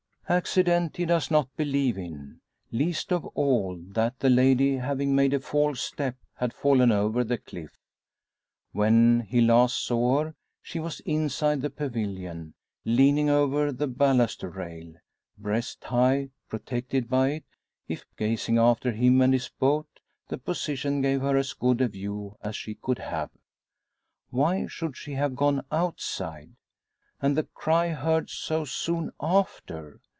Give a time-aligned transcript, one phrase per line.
[0.29, 2.39] Accident he does not believe in
[2.71, 7.37] least of all, that the lady having made a false step, had fallen over the
[7.37, 7.77] cliff.
[8.71, 12.53] When he last saw her she was inside the pavilion,
[12.85, 14.93] leaning over the baluster rail,
[15.37, 17.45] breast high; protected by it.
[17.89, 19.99] If gazing after him and his boat,
[20.29, 23.31] the position gave her as good a view as she could have.
[24.29, 26.51] Why should she have gone outside?
[27.21, 29.99] And the cry heard so soon after?